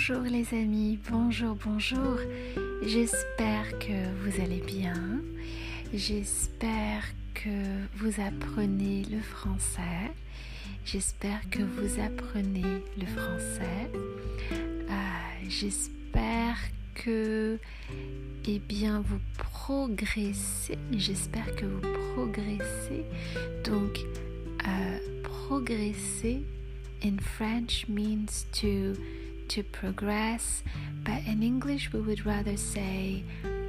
[0.00, 2.16] Bonjour les amis, bonjour, bonjour.
[2.82, 3.92] J'espère que
[4.22, 5.20] vous allez bien.
[5.92, 7.04] J'espère
[7.34, 10.10] que vous apprenez le français.
[10.86, 13.90] J'espère que vous apprenez le français.
[14.52, 14.94] Euh,
[15.48, 16.56] j'espère
[16.94, 17.58] que,
[18.48, 20.78] eh bien, vous progressez.
[20.92, 23.04] J'espère que vous progressez.
[23.64, 23.98] Donc,
[24.66, 26.42] euh, progresser
[27.04, 28.94] in French means to
[29.50, 30.62] to progress,
[31.02, 33.24] but in English we would rather say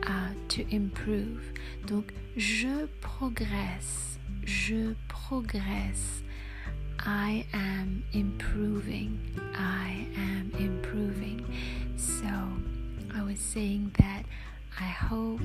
[0.06, 1.42] uh, to improve.
[1.88, 6.22] Donc je progresse, je progresse.
[7.00, 9.18] I am improving.
[9.56, 11.44] I am improving.
[11.98, 12.30] So
[13.16, 14.24] I was saying that
[14.80, 15.42] I hope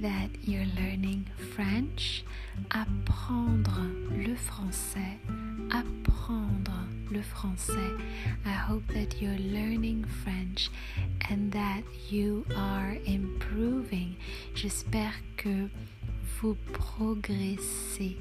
[0.00, 2.24] that you're learning French.
[2.70, 5.18] Apprendre le français.
[5.70, 7.92] Apprendre le français.
[8.44, 10.70] I hope that you're learning French
[11.30, 14.16] and that you are improving.
[14.54, 15.68] J'espère que
[16.40, 18.16] vous progressez.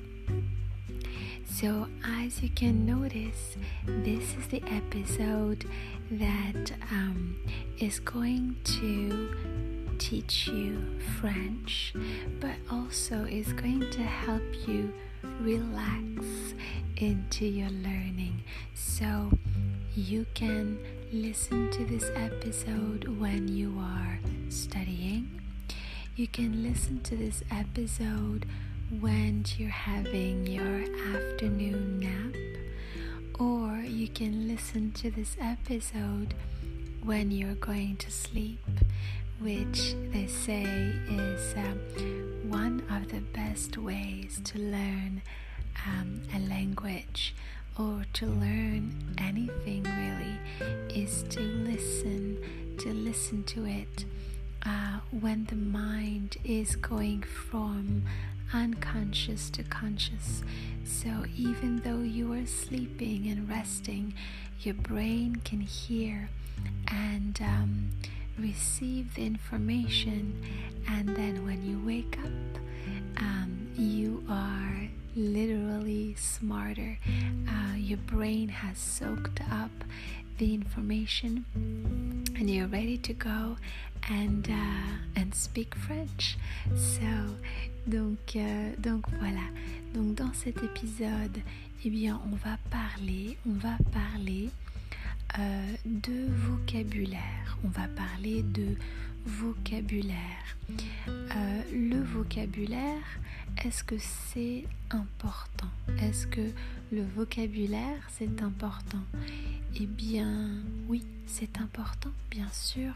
[1.46, 5.66] So, as you can notice, this is the episode
[6.12, 7.36] that um,
[7.80, 9.30] is going to
[10.02, 11.94] teach you French,
[12.40, 14.92] but also is going to help you
[15.42, 16.26] relax
[16.98, 18.44] into your learning.
[18.74, 19.32] So
[19.94, 20.80] you can
[21.14, 24.18] listen to this episode when you are
[24.50, 25.40] studying.
[26.16, 28.48] You can listen to this episode
[29.00, 30.82] when you're having your
[31.16, 32.36] afternoon nap,
[33.40, 36.34] or you can listen to this episode
[37.04, 38.60] when you're going to sleep
[39.42, 40.64] which they say
[41.10, 41.80] is um,
[42.50, 45.22] one of the best ways to learn
[45.88, 47.34] um, a language
[47.80, 52.38] or to learn anything really is to listen
[52.78, 54.06] to listen to it
[54.66, 58.04] uh, when the mind is going from
[58.54, 60.44] unconscious to conscious.
[60.84, 64.14] So even though you are sleeping and resting
[64.60, 66.30] your brain can hear
[66.88, 67.92] and um,
[68.42, 70.42] receive the information,
[70.88, 72.62] and then when you wake up,
[73.18, 76.98] um, you are literally smarter.
[77.48, 79.72] Uh, your brain has soaked up
[80.38, 81.46] the information,
[82.36, 83.58] and you're ready to go
[84.10, 86.38] and uh, and speak French.
[86.76, 87.36] So
[87.88, 89.48] donc euh, donc voilà.
[89.94, 91.38] Donc dans cet épisode,
[91.84, 94.50] eh bien on va parler, on va parler
[95.40, 97.58] euh, de vocabulaire.
[97.64, 98.76] On va parler de
[99.26, 100.58] vocabulaire.
[101.08, 103.20] Euh, le vocabulaire,
[103.64, 105.70] est-ce que c'est important?
[106.02, 106.52] Est-ce que
[106.92, 109.04] le vocabulaire, c'est important?
[109.80, 110.50] Eh bien,
[110.88, 112.94] oui, c'est important, bien sûr,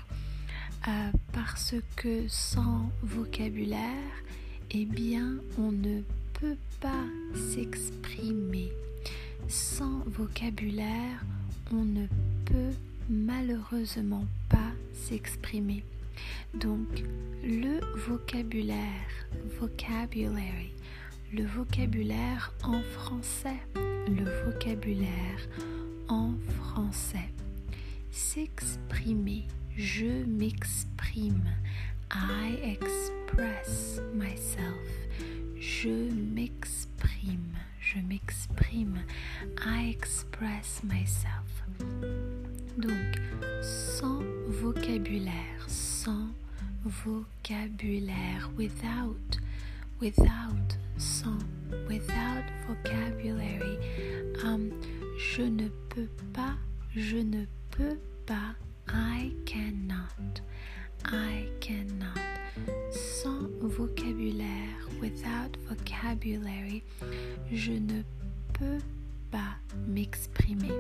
[0.88, 4.14] euh, parce que sans vocabulaire,
[4.72, 6.02] eh bien, on ne
[6.34, 8.72] peut pas s'exprimer.
[9.48, 11.24] Sans vocabulaire,
[11.72, 12.08] on ne
[12.46, 12.76] peut
[13.10, 15.84] malheureusement pas s'exprimer.
[16.54, 17.04] Donc
[17.44, 19.10] le vocabulaire,
[19.60, 20.72] vocabulary,
[21.34, 23.60] le vocabulaire en français,
[24.08, 25.50] le vocabulaire
[26.08, 27.30] en français.
[28.12, 29.46] S'exprimer,
[29.76, 31.44] je m'exprime.
[32.12, 34.88] I express myself.
[35.60, 35.90] Je
[36.34, 37.56] m'exprime
[37.86, 39.00] je m'exprime.
[39.58, 41.45] I express myself.
[42.78, 43.22] Donc,
[43.62, 46.28] sans vocabulaire, sans
[46.84, 49.40] vocabulaire, without,
[50.02, 51.40] without, sans,
[51.88, 53.78] without vocabulary.
[54.44, 54.72] Um,
[55.18, 56.56] je ne peux pas,
[56.96, 58.56] je ne peux pas.
[58.88, 60.42] I cannot.
[61.06, 62.20] I cannot.
[62.92, 66.84] Sans vocabulaire, without vocabulary,
[67.52, 68.04] je ne
[68.54, 68.80] peux
[69.32, 69.56] pas
[69.88, 70.72] m'exprimer.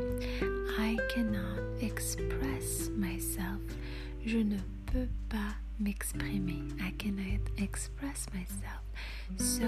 [1.15, 3.61] Cannot express myself.
[4.25, 6.61] Je ne peux pas m'exprimer.
[6.81, 8.83] I cannot express myself.
[9.37, 9.65] So,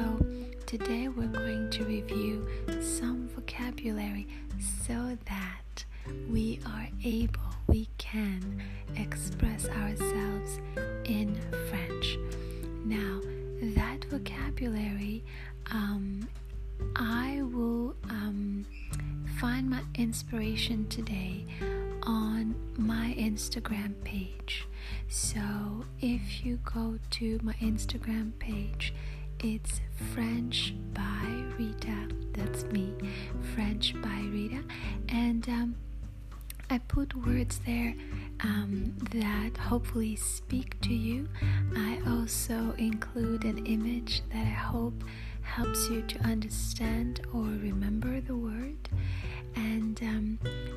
[0.65, 2.45] today we're going to review
[2.81, 4.27] some vocabulary
[4.85, 5.85] so that
[6.29, 7.46] we are able,
[20.67, 21.45] today
[22.03, 24.67] on my Instagram page.
[25.07, 25.39] So,
[26.01, 28.93] if you go to my Instagram page,
[29.39, 29.79] it's
[30.13, 32.09] French by Rita.
[32.33, 32.93] That's me,
[33.55, 34.61] French by Rita.
[35.07, 35.75] And um,
[36.69, 37.95] I I put words there
[38.41, 41.29] um, that hopefully speak to you.
[41.77, 45.01] I also include an image that I hope
[45.43, 47.16] helps you to understand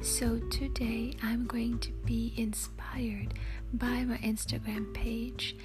[0.00, 3.35] so today I'm going to be inspired
[3.75, 5.56] by my Instagram page.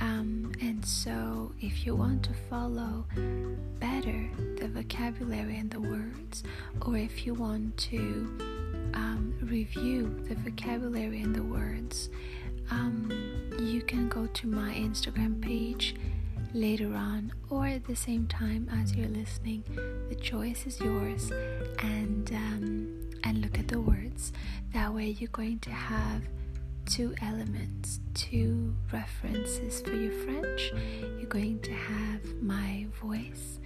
[0.00, 3.04] Um, and so if you want to follow
[3.80, 6.44] better the vocabulary and the words,
[6.86, 7.98] or if you want to
[8.94, 12.10] um, review the vocabulary and the words,
[12.70, 13.10] um,
[13.58, 15.96] you can go to my Instagram page
[16.54, 19.64] later on or at the same time as you're listening.
[20.08, 21.32] The choice is yours,
[21.82, 24.32] and um, and look at the words.
[24.72, 26.22] That way, you're going to have
[26.86, 30.72] two elements, two references for your French.
[31.18, 33.60] You're going to have my voice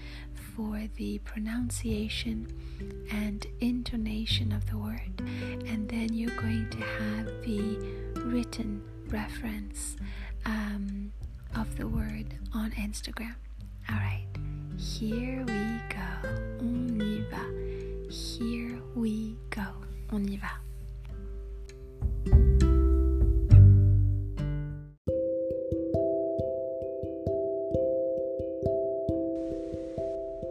[0.55, 2.47] for the pronunciation
[3.11, 5.21] and intonation of the word,
[5.67, 7.79] and then you're going to have the
[8.21, 9.97] written reference
[10.47, 11.13] um,
[11.57, 13.35] of the word on Instagram.
[13.91, 14.27] Alright,
[14.79, 15.74] here we
[18.95, 19.63] we go.
[20.13, 20.49] On y va.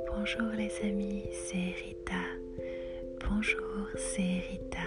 [0.08, 2.24] Bonjour les amis, c'est Rita.
[3.30, 4.80] Bonjour, c'est Rita.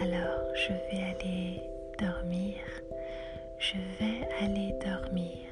[0.00, 1.60] Alors, je vais aller
[1.98, 2.56] dormir.
[3.58, 5.48] Je vais aller dormir.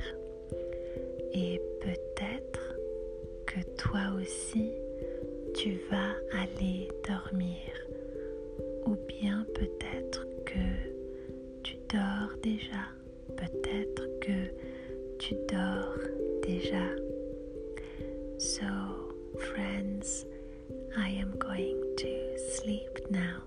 [1.33, 2.77] Et peut-être
[3.47, 4.73] que toi aussi,
[5.67, 7.73] tu vas aller dormir.
[8.87, 10.65] Ou bien peut-être que
[11.65, 12.85] tu dors déjà.
[13.37, 14.49] Peut-être que
[15.19, 15.99] tu dors
[16.47, 16.87] déjà.
[18.39, 20.25] So, friends,
[20.97, 23.43] I am going to sleep now.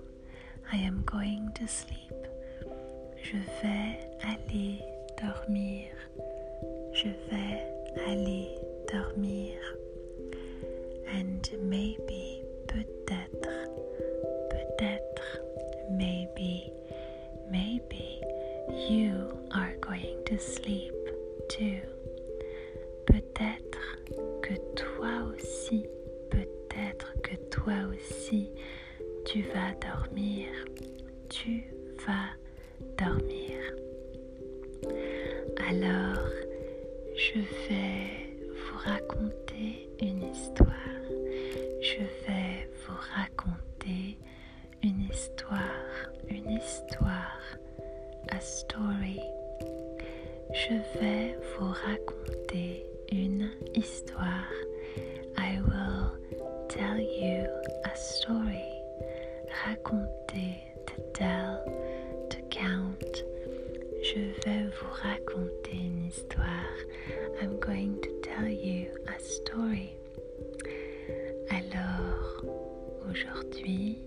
[0.74, 2.20] I am going to sleep.
[3.24, 4.09] Je vais
[27.64, 28.50] toi aussi,
[29.26, 30.48] tu vas dormir.
[31.30, 31.66] Tu
[32.06, 32.30] vas
[32.98, 33.60] dormir.
[35.68, 36.24] Alors,
[37.16, 41.04] je vais vous raconter une histoire.
[41.82, 44.18] Je vais vous raconter
[44.82, 47.42] une histoire, une histoire,
[48.30, 49.20] a story.
[50.54, 54.54] Je vais vous raconter une histoire.
[55.38, 56.19] I will
[56.70, 57.48] tell you
[57.84, 58.72] a story.
[59.66, 60.56] Raconter,
[60.86, 61.64] to tell,
[62.30, 63.24] to count.
[64.04, 66.78] Je vais vous raconter une histoire.
[67.42, 69.96] I'm going to tell you a story.
[71.50, 72.46] Alors,
[73.10, 74.04] aujourd'hui,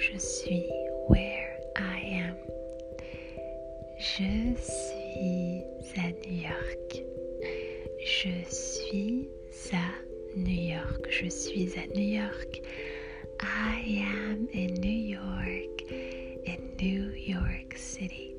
[0.00, 0.66] Je suis.
[1.08, 2.36] Where I am.
[3.98, 5.62] Je suis
[5.96, 7.04] à New York.
[8.04, 9.28] Je suis
[9.72, 9.92] à
[10.36, 11.06] New York.
[11.10, 12.62] Je suis à New York.
[13.42, 15.84] I am in New York,
[16.46, 18.34] in New York City.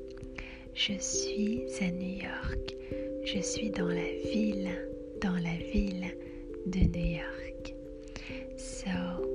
[0.74, 2.74] Je suis à New York.
[3.24, 4.70] Je suis dans la ville,
[5.20, 6.16] dans la ville
[6.66, 7.74] de New York.
[8.56, 9.31] So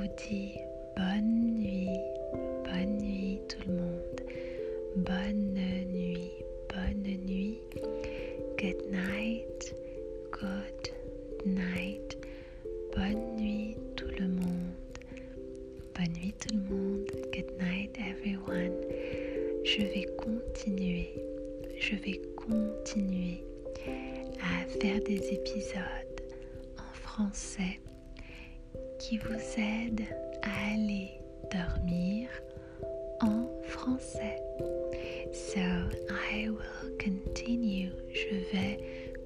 [0.00, 0.58] vous dis
[0.96, 2.00] bonne nuit,
[2.64, 4.20] bonne nuit tout le monde,
[4.96, 5.54] bonne
[5.88, 6.30] nuit,
[6.68, 7.60] bonne nuit,
[8.58, 9.74] good night,
[10.32, 10.92] good
[11.44, 12.18] night,
[12.94, 14.98] bonne nuit tout le monde,
[15.94, 18.76] bonne nuit tout le monde, good night everyone.
[19.64, 21.14] Je vais continuer,
[21.78, 23.42] je vais continuer
[24.40, 26.20] à faire des épisodes
[26.78, 27.78] en français
[29.00, 30.04] qui vous aident
[30.42, 31.08] à aller
[31.50, 32.28] dormir
[33.22, 34.36] en français.
[35.32, 35.60] So
[36.10, 37.92] I will continue.
[38.12, 38.78] Je vais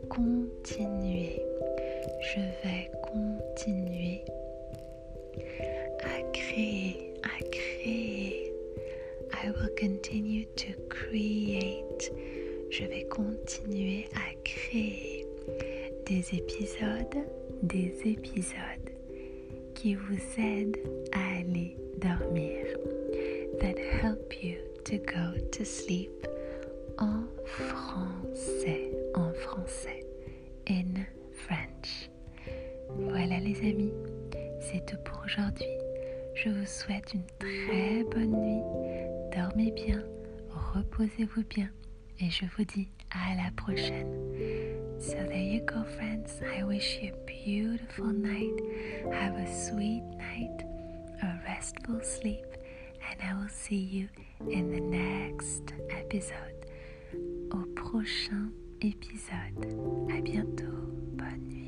[0.09, 1.43] continuer.
[2.23, 4.25] Je vais continuer
[6.05, 8.53] à créer, à créer.
[9.33, 12.13] I will continue to create.
[12.71, 15.27] Je vais continuer à créer
[16.07, 17.27] des épisodes,
[17.63, 18.84] des épisodes
[19.85, 20.79] qui vous aident
[21.13, 22.65] à aller dormir.
[23.61, 26.27] That help you to go to sleep
[26.97, 30.07] en français, en français,
[30.71, 32.09] in French.
[32.97, 33.93] Voilà les amis,
[34.59, 35.77] c'est tout pour aujourd'hui.
[36.35, 38.63] Je vous souhaite une très bonne nuit.
[39.37, 40.03] Dormez bien,
[40.49, 41.69] reposez-vous bien
[42.21, 44.09] et je vous dis à la prochaine.
[45.07, 46.41] So there you go, friends.
[46.57, 48.59] I wish you a beautiful night.
[49.13, 50.65] Have a sweet night,
[51.23, 52.47] a restful sleep,
[53.11, 54.09] and I will see you
[54.51, 56.67] in the next episode.
[57.53, 59.67] Au prochain épisode.
[60.11, 60.89] À bientôt.
[61.13, 61.64] Bonne nuit.